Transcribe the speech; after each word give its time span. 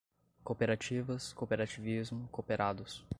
Cooperativas, 0.43 1.31
cooperativismo, 1.31 2.27
cooperados 2.31 3.05